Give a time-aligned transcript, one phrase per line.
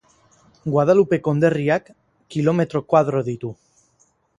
[0.75, 1.95] Guadalupe konderriak
[2.37, 3.59] kilometro koadro ditu.